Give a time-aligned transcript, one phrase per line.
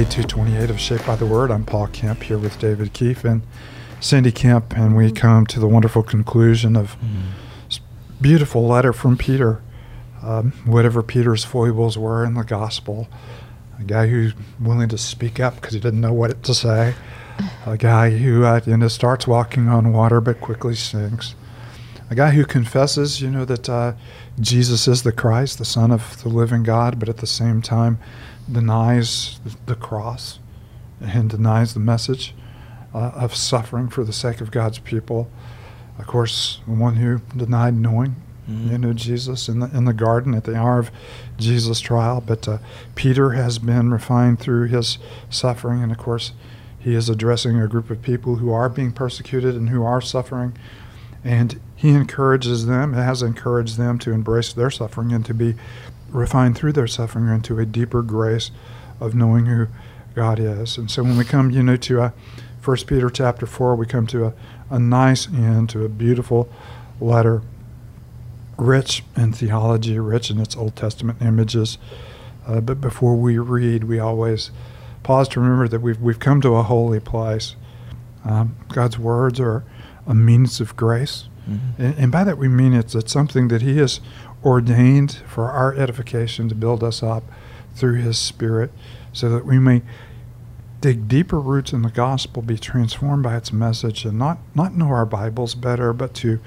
[0.00, 1.50] day 228 of Shaped by the Word.
[1.50, 3.42] I'm Paul Kemp here with David Keefe and
[4.00, 6.96] Cindy Kemp, and we come to the wonderful conclusion of
[7.66, 7.80] this
[8.18, 9.60] beautiful letter from Peter.
[10.22, 13.08] Um, whatever Peter's foibles were in the gospel,
[13.78, 16.94] a guy who's willing to speak up because he didn't know what to say,
[17.66, 21.34] a guy who uh, you know starts walking on water but quickly sinks,
[22.10, 23.92] a guy who confesses, you know, that uh,
[24.40, 27.98] Jesus is the Christ, the Son of the living God, but at the same time
[28.50, 30.40] denies the cross
[31.00, 32.34] and denies the message
[32.92, 35.30] uh, of suffering for the sake of God's people.
[36.00, 38.16] Of course, the one who denied knowing,
[38.48, 38.72] mm-hmm.
[38.72, 40.90] you know, Jesus in the in the garden at the hour of
[41.38, 42.20] Jesus' trial.
[42.20, 42.58] But uh,
[42.96, 44.98] Peter has been refined through his
[45.28, 46.32] suffering, and of course,
[46.78, 50.54] he is addressing a group of people who are being persecuted and who are suffering
[51.24, 55.54] and he encourages them, has encouraged them to embrace their suffering and to be
[56.10, 58.50] refined through their suffering into a deeper grace
[58.98, 59.66] of knowing who
[60.14, 60.76] God is.
[60.76, 62.12] And so when we come, you know, to a
[62.60, 64.34] First Peter chapter four, we come to a,
[64.68, 66.50] a nice end to a beautiful
[67.00, 67.42] letter,
[68.58, 71.78] rich in theology, rich in its Old Testament images.
[72.46, 74.50] Uh, but before we read, we always
[75.02, 77.56] pause to remember that we've we've come to a holy place.
[78.24, 79.64] Um, God's words are
[80.10, 81.28] a means of grace.
[81.48, 81.82] Mm-hmm.
[81.82, 84.00] And, and, by that we mean it's, it's something that He has
[84.44, 87.22] ordained for our edification to build us up
[87.74, 88.72] through His Spirit
[89.12, 89.82] so that we may
[90.80, 94.88] dig deeper roots in the gospel, be transformed by its message, and not, not know
[94.88, 96.40] our Bibles better, but to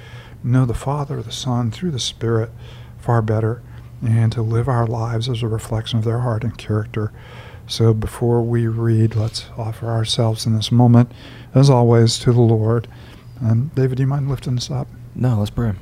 [0.43, 2.51] know the Father, the Son, through the Spirit
[2.99, 3.61] far better,
[4.01, 7.13] and to live our lives as a reflection of their heart and character.
[7.67, 11.11] So before we read, let's offer ourselves in this moment,
[11.53, 12.87] as always, to the Lord.
[13.41, 14.87] Um, David, do you mind lifting us up?
[15.15, 15.73] No, let's pray.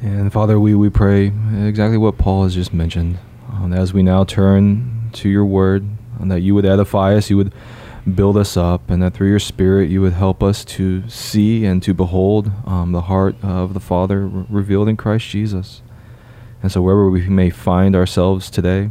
[0.00, 3.18] And Father, we, we pray exactly what Paul has just mentioned.
[3.52, 5.84] Um, as we now turn to your word,
[6.18, 7.52] and that you would edify us, you would
[8.14, 11.82] build us up, and that through your Spirit you would help us to see and
[11.82, 15.82] to behold um, the heart of the Father re- revealed in Christ Jesus.
[16.62, 18.90] And so, wherever we may find ourselves today,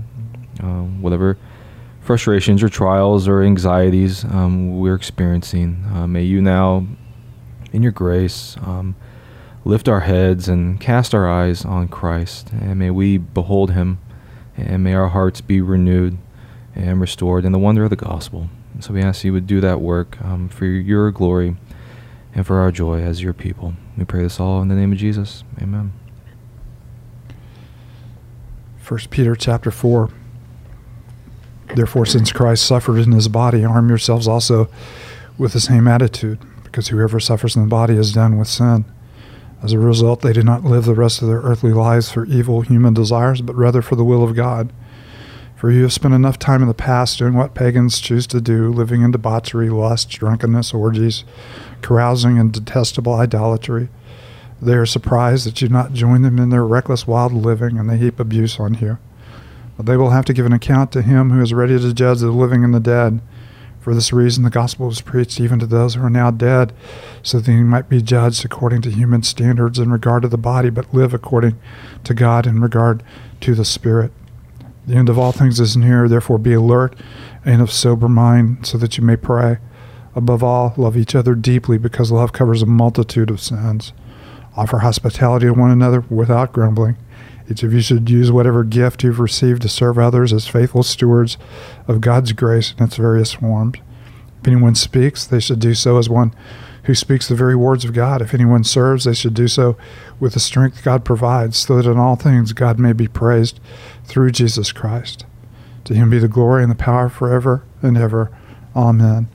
[0.62, 1.38] uh, whatever
[2.10, 5.86] frustrations or trials or anxieties um, we're experiencing.
[5.94, 6.84] Uh, may you now,
[7.72, 8.96] in your grace, um,
[9.64, 14.00] lift our heads and cast our eyes on Christ, and may we behold him,
[14.58, 16.18] and may our hearts be renewed
[16.74, 18.50] and restored in the wonder of the gospel.
[18.80, 21.58] So we ask you would do that work um, for your glory
[22.34, 23.76] and for our joy as your people.
[23.96, 25.44] We pray this all in the name of Jesus.
[25.62, 25.94] Amen.
[28.80, 30.10] First Peter chapter 4
[31.76, 34.70] Therefore, since Christ suffered in his body, arm yourselves also
[35.38, 38.86] with the same attitude, because whoever suffers in the body is done with sin.
[39.62, 42.62] As a result, they do not live the rest of their earthly lives for evil
[42.62, 44.72] human desires, but rather for the will of God.
[45.56, 48.72] For you have spent enough time in the past doing what pagans choose to do,
[48.72, 51.26] living in debauchery, lust, drunkenness, orgies,
[51.82, 53.90] carousing, and detestable idolatry.
[54.62, 57.90] They are surprised that you do not join them in their reckless, wild living, and
[57.90, 58.98] they heap abuse on you.
[59.82, 62.32] They will have to give an account to him who is ready to judge the
[62.32, 63.22] living and the dead.
[63.80, 66.74] For this reason, the gospel was preached even to those who are now dead,
[67.24, 70.70] so that they might be judged according to human standards in regard to the body,
[70.70, 71.58] but live according
[72.04, 73.02] to God in regard
[73.40, 74.12] to the spirit.
[74.86, 76.94] The end of all things is near, therefore be alert
[77.46, 79.60] and of sober mind, so that you may pray.
[80.14, 83.94] Above all, love each other deeply, because love covers a multitude of sins.
[84.58, 86.98] Offer hospitality to one another without grumbling.
[87.50, 91.38] Each of you should use whatever gift you've received to serve others as faithful stewards
[91.88, 93.80] of God's grace in its various forms.
[94.42, 96.34] If anyone speaks, they should do so as one
[96.84, 98.22] who speaks the very words of God.
[98.22, 99.78] If anyone serves, they should do so
[100.20, 103.60] with the strength God provides, so that in all things God may be praised
[104.06, 105.26] through Jesus Christ.
[105.86, 108.32] To him be the glory and the power forever and ever.
[108.76, 109.28] Amen.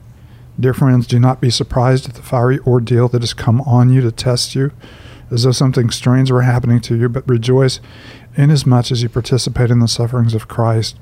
[0.57, 3.99] Dear friends, do not be surprised at the fiery ordeal that has come on you
[4.01, 4.71] to test you
[5.31, 7.79] as though something strange were happening to you, but rejoice
[8.35, 10.97] inasmuch as you participate in the sufferings of Christ,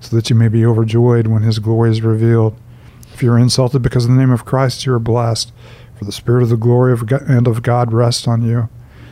[0.00, 2.56] so that you may be overjoyed when his glory is revealed.
[3.12, 5.52] If you are insulted because of the name of Christ, you are blessed,
[5.96, 8.68] for the Spirit of the glory of God and of God rests on you.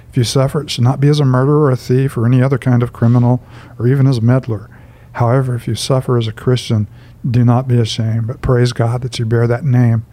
[0.08, 2.40] If you suffer, it should not be as a murderer or a thief or any
[2.40, 3.42] other kind of criminal,
[3.78, 4.70] or even as a meddler.
[5.12, 6.88] However, if you suffer as a Christian,
[7.28, 10.06] do not be ashamed, but praise God that you bear that name.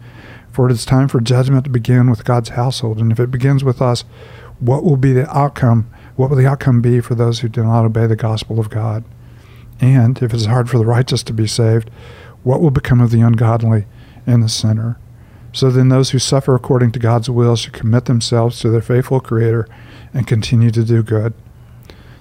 [0.50, 3.64] For it is time for judgment to begin with God's household, and if it begins
[3.64, 4.04] with us,
[4.60, 5.90] what will be the outcome?
[6.16, 9.04] What will the outcome be for those who do not obey the gospel of God?
[9.80, 11.90] And if it's hard for the righteous to be saved,
[12.42, 13.86] what will become of the ungodly
[14.26, 14.98] and the sinner?
[15.52, 19.20] So then, those who suffer according to God's will should commit themselves to their faithful
[19.20, 19.68] Creator
[20.12, 21.32] and continue to do good.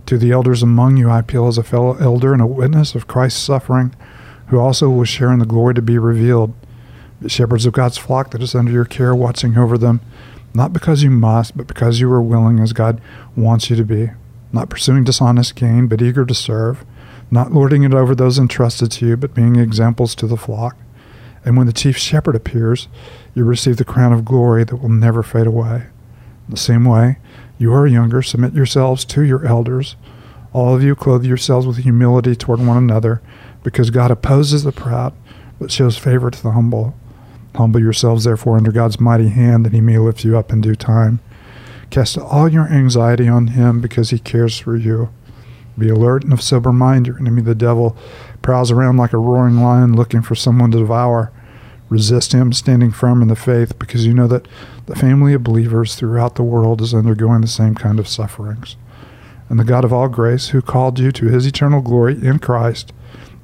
[0.06, 3.08] To the elders among you, I appeal as a fellow elder and a witness of
[3.08, 3.96] Christ's suffering,
[4.48, 6.54] who also will share in the glory to be revealed.
[7.26, 10.02] Shepherds of God's flock that is under your care, watching over them,
[10.54, 13.02] not because you must, but because you are willing as God
[13.36, 14.12] wants you to be,
[14.52, 16.86] not pursuing dishonest gain, but eager to serve,
[17.32, 20.78] not lording it over those entrusted to you, but being examples to the flock.
[21.44, 22.88] And when the chief shepherd appears,
[23.34, 25.88] you receive the crown of glory that will never fade away.
[26.48, 27.18] In the same way,
[27.58, 29.96] you are younger, submit yourselves to your elders.
[30.54, 33.22] All of you clothe yourselves with humility toward one another,
[33.64, 35.14] because God opposes the proud,
[35.60, 36.96] but shows favor to the humble.
[37.56, 40.76] Humble yourselves, therefore, under God's mighty hand, that he may lift you up in due
[40.76, 41.20] time.
[41.90, 45.10] Cast all your anxiety on him, because he cares for you.
[45.78, 47.08] Be alert and of sober mind.
[47.08, 47.96] Your enemy, the devil,
[48.42, 51.32] prowls around like a roaring lion looking for someone to devour.
[51.90, 54.48] Resist him, standing firm in the faith, because you know that
[54.88, 58.76] the family of believers throughout the world is undergoing the same kind of sufferings.
[59.50, 62.94] And the God of all grace, who called you to his eternal glory in Christ,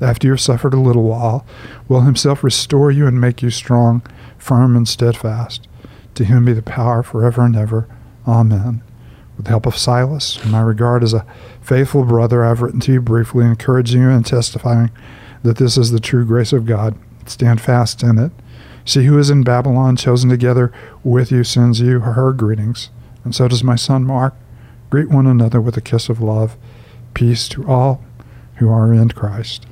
[0.01, 1.45] after you have suffered a little while,
[1.87, 4.01] will himself restore you and make you strong,
[4.37, 5.67] firm, and steadfast.
[6.15, 7.87] To him be the power forever and ever.
[8.27, 8.81] Amen.
[9.35, 11.25] With the help of Silas, whom I regard as a
[11.61, 14.91] faithful brother, I have written to you briefly, encouraging you and testifying
[15.43, 16.97] that this is the true grace of God.
[17.25, 18.31] Stand fast in it.
[18.83, 20.73] She who is in Babylon, chosen together
[21.03, 22.89] with you, sends you her greetings.
[23.23, 24.33] And so does my son Mark.
[24.89, 26.57] Greet one another with a kiss of love.
[27.13, 28.03] Peace to all
[28.55, 29.67] who are in Christ.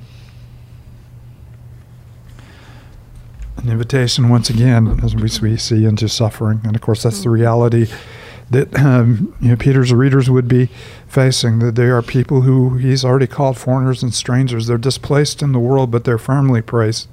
[3.57, 6.61] An invitation, once again, as we see into suffering.
[6.63, 7.87] And of course, that's the reality
[8.49, 10.69] that um, you know, Peter's readers would be
[11.07, 11.59] facing.
[11.59, 14.67] That they are people who he's already called foreigners and strangers.
[14.67, 17.09] They're displaced in the world, but they're firmly placed,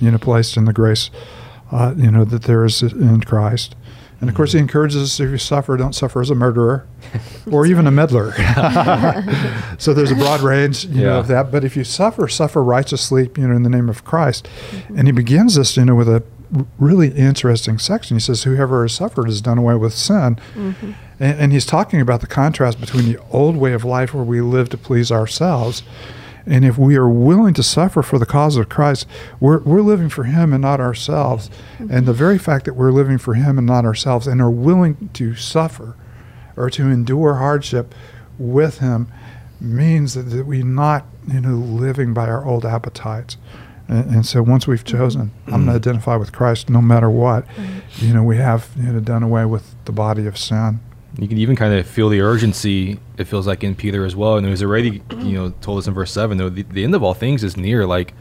[0.00, 1.10] you know, placed in the grace,
[1.70, 3.74] uh, you know, that there is in Christ.
[4.20, 6.86] And of course, he encourages us if you suffer, don't suffer as a murderer
[7.52, 8.32] or even a meddler.
[9.78, 11.06] so there's a broad range you yeah.
[11.06, 11.52] know, of that.
[11.52, 14.48] But if you suffer, suffer righteously, you know, in the name of Christ.
[14.70, 14.98] Mm-hmm.
[14.98, 16.24] And he begins this, you know, with a
[16.78, 18.16] really interesting section.
[18.16, 20.36] He says, Whoever has suffered has done away with sin.
[20.54, 20.92] Mm-hmm.
[21.20, 24.40] And, and, he's talking about the contrast between the old way of life where we
[24.40, 25.82] live to please ourselves.
[26.48, 29.06] And if we are willing to suffer for the cause of Christ,
[29.38, 31.50] we're, we're living for Him and not ourselves.
[31.78, 31.92] Mm-hmm.
[31.92, 35.10] And the very fact that we're living for Him and not ourselves and are willing
[35.12, 35.94] to suffer
[36.56, 37.94] or to endure hardship
[38.38, 39.12] with Him
[39.60, 43.36] means that, that we're not you know, living by our old appetites.
[43.86, 45.54] And, and so once we've chosen, mm-hmm.
[45.54, 48.06] I'm going to identify with Christ no matter what, mm-hmm.
[48.06, 50.80] you know, we have you know, done away with the body of sin.
[51.16, 52.98] You can even kind of feel the urgency.
[53.16, 55.86] It feels like in Peter as well, and it was already, you know, told us
[55.86, 56.38] in verse seven.
[56.38, 57.86] Though the, the end of all things is near.
[57.86, 58.12] Like,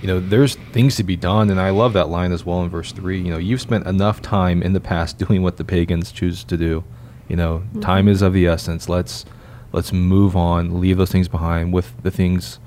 [0.00, 2.70] you know, there's things to be done, and I love that line as well in
[2.70, 3.20] verse three.
[3.20, 6.56] You know, you've spent enough time in the past doing what the pagans choose to
[6.56, 6.84] do.
[7.28, 7.80] You know, mm-hmm.
[7.80, 8.88] time is of the essence.
[8.88, 9.24] Let's
[9.72, 12.58] let's move on, leave those things behind with the things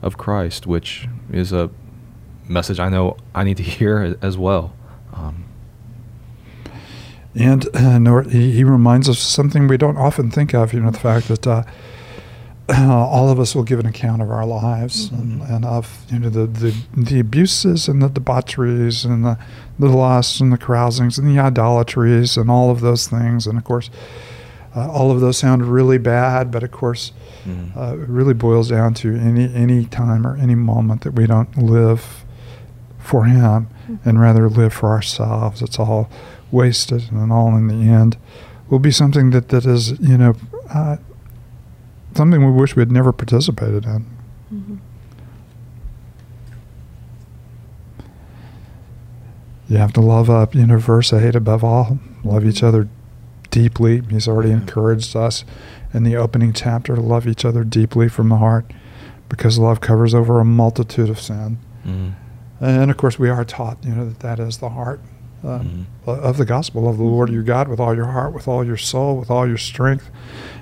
[0.00, 1.70] of Christ, which is a
[2.48, 4.74] message I know I need to hear as well.
[5.12, 5.44] Um,
[7.38, 7.68] and
[8.08, 10.98] uh, he, he, reminds us of something we don't often think of, you know, the
[10.98, 11.62] fact that uh,
[12.68, 15.42] all of us will give an account of our lives mm-hmm.
[15.42, 19.38] and, and, of, you know, the, the, the abuses and the debaucheries and the,
[19.78, 23.46] the lusts and the carousings and the idolatries and all of those things.
[23.46, 23.88] And of course,
[24.76, 27.12] uh, all of those sound really bad, but of course,
[27.44, 27.78] mm-hmm.
[27.78, 31.56] uh, it really boils down to any any time or any moment that we don't
[31.56, 32.24] live
[32.98, 34.08] for Him mm-hmm.
[34.08, 35.62] and rather live for ourselves.
[35.62, 36.10] It's all
[36.50, 38.16] wasted and all in the end
[38.68, 40.34] will be something that, that is, you know,
[40.70, 40.96] uh,
[42.14, 44.06] something we wish we had never participated in.
[44.52, 44.76] Mm-hmm.
[49.68, 51.98] You have to love up, you know, verse 8 above all.
[52.24, 52.88] Love each other
[53.50, 54.02] deeply.
[54.10, 55.44] He's already encouraged us
[55.92, 58.70] in the opening chapter to love each other deeply from the heart
[59.28, 61.58] because love covers over a multitude of sin.
[61.84, 62.14] Mm.
[62.60, 65.00] And of course, we are taught, you know, that that is the heart
[65.44, 66.08] uh, mm-hmm.
[66.08, 68.76] of the gospel of the Lord your God with all your heart, with all your
[68.76, 70.10] soul, with all your strength,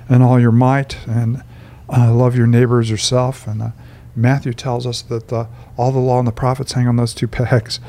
[0.09, 1.43] and all your might, and
[1.89, 3.47] uh, love your neighbor as yourself.
[3.47, 3.69] And uh,
[4.15, 7.27] Matthew tells us that uh, all the law and the prophets hang on those two
[7.27, 7.79] pegs.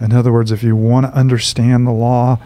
[0.00, 2.38] In other words, if you want to understand the law,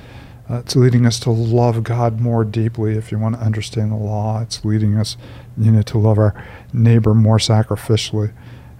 [0.48, 2.96] uh, it's leading us to love God more deeply.
[2.96, 5.16] If you want to understand the law, it's leading us,
[5.56, 8.32] you know, to love our neighbor more sacrificially,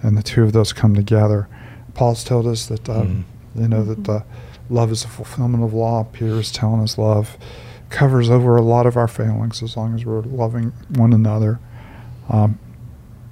[0.02, 1.48] and the two of those come together.
[1.94, 3.24] Paul's told us that um,
[3.56, 3.62] mm.
[3.62, 4.22] you know that uh,
[4.70, 6.04] love is a fulfillment of law.
[6.12, 7.36] Peter is telling us love
[7.90, 11.58] covers over a lot of our failings as long as we're loving one another.
[12.28, 12.58] Um,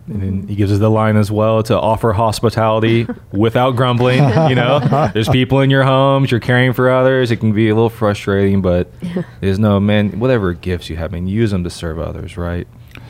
[0.09, 4.19] and then he gives us the line as well to offer hospitality without grumbling.
[4.49, 7.31] You know, there's people in your homes, you're caring for others.
[7.31, 8.91] It can be a little frustrating, but
[9.41, 10.19] there's no man.
[10.19, 12.67] Whatever gifts you have, I mean, use them to serve others, right?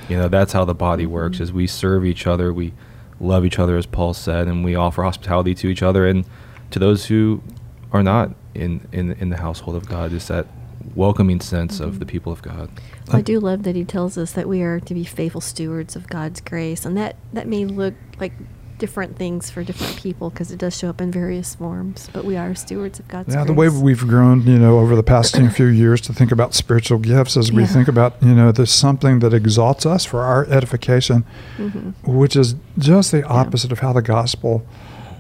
[0.09, 1.39] You know, that's how the body works.
[1.41, 2.75] Is we serve each other, we
[3.21, 6.25] love each other, as Paul said, and we offer hospitality to each other and
[6.73, 7.43] to those who
[7.93, 10.13] are not in in in the household of God.
[10.13, 10.47] Is that
[10.95, 12.71] welcoming sense of the people of God?
[13.13, 16.07] I do love that he tells us that we are to be faithful stewards of
[16.09, 18.33] God's grace, and that that may look like
[18.79, 22.09] different things for different people because it does show up in various forms.
[22.13, 23.47] But we are stewards of God's Yeah, grace.
[23.49, 26.99] the way we've grown, you know, over the past few years to think about spiritual
[27.01, 27.69] gifts as we Yeah.
[27.69, 31.25] think about, you know, there's something that exalts us for our edification,
[31.59, 31.95] Mhm.
[32.07, 34.63] which is just the opposite of how the gospel,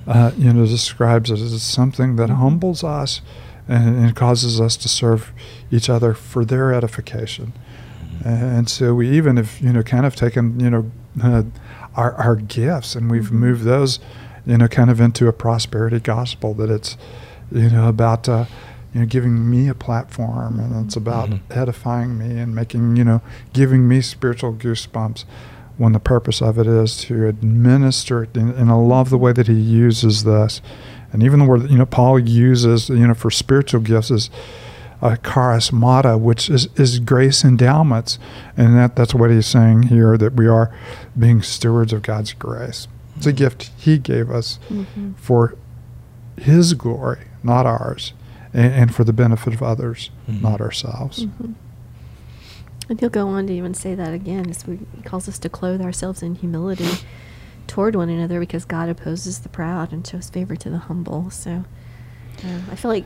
[0.09, 1.38] uh, you know, describes it.
[1.38, 2.37] as something that Mhm.
[2.38, 3.21] humbles us
[3.69, 5.31] and, and causes us to serve
[5.71, 7.53] each other for their edification.
[8.25, 10.91] And so we even have, you know, kind of taken, you know,
[11.23, 11.43] uh,
[11.95, 13.38] our, our gifts and we've Mhm.
[13.45, 14.00] moved those,
[14.47, 16.97] you know, kind of into a prosperity gospel that it's,
[17.53, 18.47] you know, about, uh,
[18.95, 21.41] you know, giving me a platform and it's about Mhm.
[21.50, 23.21] edifying me and making, you know,
[23.53, 25.25] giving me spiritual goosebumps
[25.78, 28.37] when the purpose of it is to administer it.
[28.37, 30.61] And, and I love the way that he uses this.
[31.12, 34.28] And even the word, you know, Paul uses, you know, for spiritual gifts is,
[35.00, 38.18] a charismata, which is, is grace endowments.
[38.56, 40.75] And that, that's what he's saying here that we are
[41.16, 42.88] being stewards of God's grace.
[43.16, 45.14] It's a gift he gave us Mhm.
[45.16, 45.54] for
[46.37, 48.12] his glory, not ours,
[48.52, 50.42] and, and for the benefit of others, Mhm.
[50.42, 51.26] not ourselves.
[51.26, 51.54] Mhm.
[52.88, 54.49] And he'll go on to even say that again.
[54.49, 56.88] As we, he calls us to clothe ourselves in humility
[57.66, 61.30] toward one another because God opposes the proud and shows favor to the humble.
[61.30, 61.64] So
[62.45, 63.04] um, I feel like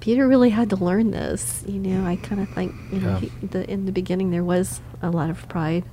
[0.00, 1.64] Peter really had to learn this.
[1.66, 3.18] You know, I kind of think you know Yeah.
[3.20, 5.84] he, the, in the beginning there was a lot of pride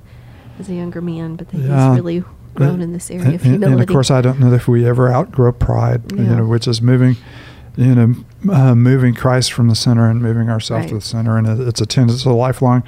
[0.58, 1.88] as a younger man, but then Yeah.
[1.90, 3.72] he's really grown in this area and, of humility.
[3.72, 6.82] and of course, I don't know if we ever outgrow pride, you know, which is
[6.82, 7.16] moving,
[7.76, 8.14] you know,
[8.52, 11.38] uh, moving Christ from the center and moving ourselves to the center.
[11.38, 12.82] And it's a tendency, it's a lifelong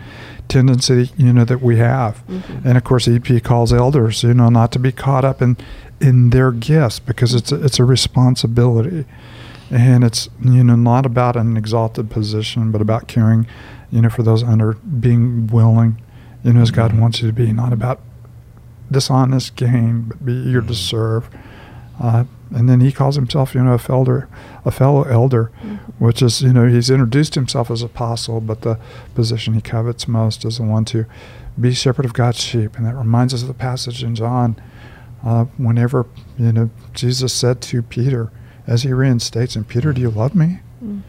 [0.48, 2.22] tendency, you know, that we have.
[2.28, 2.64] Mhm.
[2.66, 5.56] And of course, EP calls elders, you know, not to be caught up in
[6.00, 9.06] in their gifts because it's a, it's a responsibility,
[9.70, 13.46] and it's you know not about an exalted position, but about caring,
[13.90, 15.96] you know, for those under being willing,
[16.42, 16.98] you know, as God Mhm.
[17.00, 18.00] wants you to be, not about
[18.90, 20.74] dishonest gain, but be eager to Mhm.
[20.74, 21.30] serve.
[22.00, 22.24] Uh,
[22.54, 24.26] and then he calls himself, you know, a felder,
[24.64, 25.78] a fellow elder, Mhm.
[25.98, 28.78] which is, you know, he's introduced himself as apostle, but the
[29.14, 31.06] position he covets most is the one to
[31.60, 32.76] be shepherd of God's sheep.
[32.76, 34.56] And that reminds us of the passage in John,
[35.24, 38.30] uh, whenever, you know, Jesus said to Peter,
[38.66, 40.60] as he reinstates him, Peter, do you love me?
[40.84, 41.00] Mhm.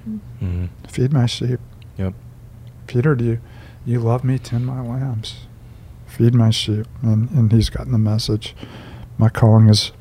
[0.42, 0.66] Mm-hmm.
[0.88, 1.60] Feed my sheep.
[1.98, 2.14] Yep.
[2.88, 3.40] Peter, do you,
[3.86, 4.38] you love me?
[4.38, 5.48] Tend my lambs.
[6.06, 6.86] Feed my sheep.
[7.02, 8.56] And, and he's gotten the message.
[9.18, 9.92] My calling is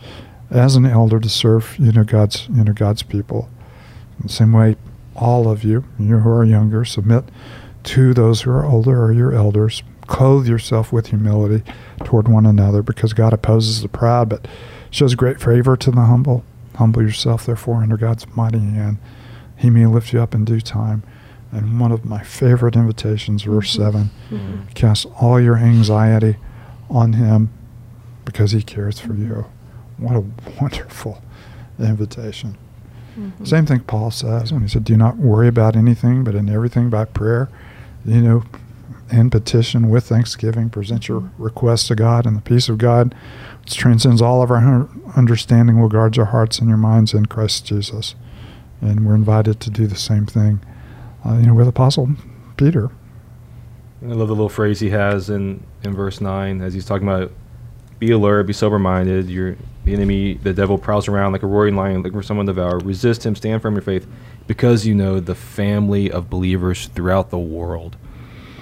[0.54, 3.48] as an elder to serve, you know, God's, you know, God's people.
[4.20, 4.76] In the same way,
[5.16, 7.24] all of you, you who are younger, submit
[7.84, 9.82] to those who are older or your elders.
[10.06, 11.64] Clothe yourself with humility
[12.04, 14.46] toward one another because God opposes the proud but
[14.90, 16.44] shows great favor to the humble.
[16.76, 18.98] Humble yourself, therefore, under God's mighty hand.
[19.56, 21.02] He may lift you up in due time.
[21.52, 23.76] And one of my favorite invitations, verse Mhm.
[23.76, 24.74] 7 Mhm.
[24.74, 26.36] cast all your anxiety
[26.90, 27.50] on Him
[28.24, 29.46] because He cares for you.
[29.98, 30.24] What a
[30.60, 31.22] wonderful
[31.78, 32.56] invitation.
[33.18, 33.46] Mhm.
[33.46, 36.90] Same thing Paul says when he said, Do not worry about anything, but in everything
[36.90, 37.48] by prayer,
[38.04, 38.42] you know,
[39.10, 41.28] in petition with thanksgiving, present your Mhm.
[41.38, 43.14] requests to God, and the peace of God,
[43.62, 47.66] which transcends all of our understanding, will guard your hearts and your minds in Christ
[47.66, 48.14] Jesus.
[48.80, 50.60] And we're invited to do the same thing,
[51.24, 52.10] uh, you know, with Apostle
[52.56, 52.90] Peter.
[54.02, 57.30] I love the little phrase he has in, in verse 9 as he's talking about
[57.98, 59.30] be alert, be sober minded.
[59.30, 62.52] Your the enemy, the devil prowls around like a roaring lion looking for someone to
[62.54, 62.78] devour.
[62.78, 64.06] Resist him, stand firm in your faith,
[64.46, 67.96] because you know the family of believers throughout the world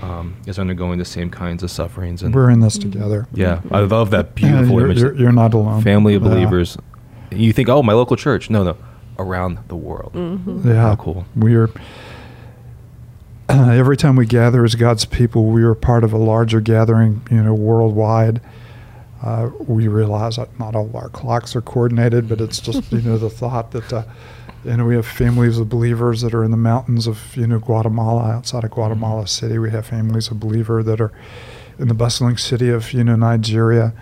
[0.03, 2.23] um, is undergoing the same kinds of sufferings.
[2.23, 3.29] And We're in this together.
[3.33, 4.99] yeah, I love that Yeah, beautiful you're, image.
[5.01, 5.81] You're, you're not alone.
[5.83, 6.29] family of Yeah.
[6.31, 6.77] believers.
[7.31, 8.51] You think, oh, my local church.
[8.51, 8.77] No, no,
[9.19, 10.13] around the world.
[10.15, 10.65] Mhm.
[10.65, 11.25] Yeah, How cool.
[11.37, 11.71] We are.
[13.49, 17.43] every time we gather as God's people, we are part of a larger gathering, you
[17.43, 18.41] know, worldwide.
[19.23, 23.17] Uh, we realize that not all our clocks are coordinated, but it's just you know
[23.17, 24.03] the thought that uh,
[24.65, 27.59] you know we have families of believers that are in the mountains of you know
[27.61, 29.59] Guatemala, outside of Guatemala City.
[29.59, 31.13] We have families of believer that are
[31.79, 33.93] in the bustling city of you know Nigeria.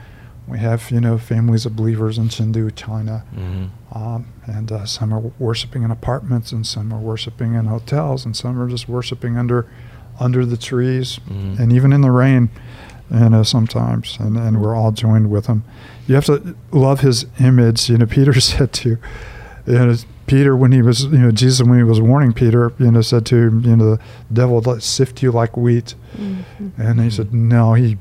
[0.48, 3.24] We have you know families of believers in Chengdu, China.
[3.34, 8.24] hmm Um, and uh, some are worshiping in apartments, and some are worshiping in hotels,
[8.24, 9.66] and some are just worshiping under
[10.18, 11.58] under the trees, Mhm.
[11.58, 12.48] and even in the rain.
[13.12, 15.64] You know, sometimes, and, and we're all joined with him.
[16.06, 17.88] You have to love his image.
[17.90, 18.90] You know, Peter said to,
[19.66, 19.94] you know,
[20.26, 23.26] Peter when he was, you know, Jesus when he was warning Peter, you know, said
[23.26, 24.00] to him, you know, the
[24.32, 26.44] devil will sift you like wheat, Mhm.
[26.78, 27.98] and he said, no, he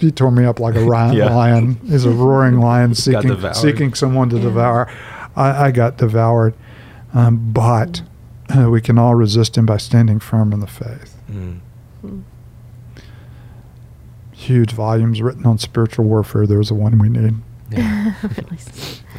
[0.00, 1.14] he tore me up like a lion.
[1.14, 1.32] Yeah.
[1.34, 1.76] lion.
[1.86, 4.42] He's a roaring lion seeking seeking someone to Yeah.
[4.42, 4.88] devour.
[5.36, 6.54] I, I got devoured,
[7.14, 8.02] um, but
[8.56, 11.16] uh, we can all resist him by standing firm in the faith.
[11.30, 11.60] Mm.
[12.04, 12.22] Mm.
[14.50, 16.44] Huge volumes written on spiritual warfare.
[16.44, 17.36] There's the one we need.
[17.70, 18.14] Yeah.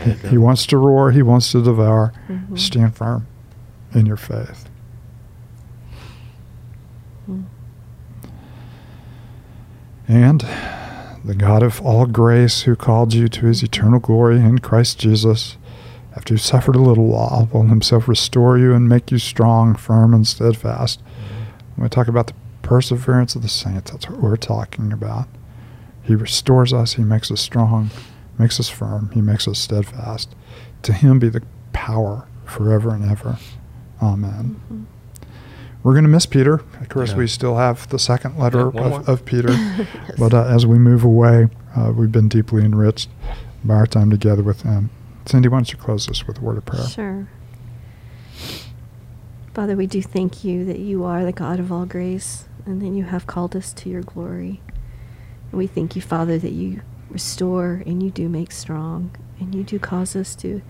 [0.03, 1.11] He, he wants to roar.
[1.11, 2.11] He wants to devour.
[2.27, 2.57] Mhm.
[2.57, 3.27] Stand firm
[3.93, 4.67] in your faith.
[7.29, 7.43] Mm.
[10.07, 10.45] And
[11.23, 15.57] the God of all grace, who called you to his eternal glory in Christ Jesus,
[16.15, 20.15] after you've suffered a little while, will himself restore you and make you strong, firm,
[20.15, 20.99] and steadfast.
[21.75, 25.27] When we talk about the perseverance of the saints, that's what we're talking about.
[26.03, 27.89] He restores us, he makes us strong,
[28.39, 30.33] makes us firm, he makes us steadfast.
[30.83, 33.37] To him be the power forever and ever.
[34.01, 34.59] Amen.
[34.71, 34.85] Mhm.
[35.83, 36.55] We're going to miss Peter.
[36.79, 37.17] Of course, Yeah.
[37.17, 39.51] we still have the second letter Yeah, of, of Peter.
[39.51, 39.87] Yes.
[40.19, 43.09] But uh, as we move away, uh, we've been deeply enriched
[43.63, 44.89] by our time together with him.
[45.25, 46.87] Cindy, why don't you close us with a word of prayer?
[46.87, 47.27] Sure.
[49.53, 52.95] Father, we do thank you that you are the God of all grace and then
[52.95, 54.61] you have called us to your glory.
[55.51, 59.63] And we thank you, Father, that you restore and you do make strong and you
[59.63, 60.61] do cause us to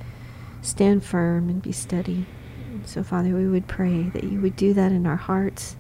[0.62, 2.25] stand firm and be steady.
[2.86, 5.75] So, Father, we would pray that you would do that in our hearts,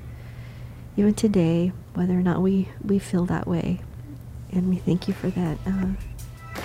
[0.97, 3.79] even today, whether or not we, we feel that way.
[4.51, 6.61] And we thank you for that uh,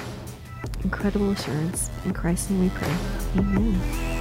[0.82, 1.90] incredible assurance.
[2.04, 2.96] In Christ's name we pray.
[3.36, 4.15] Amen.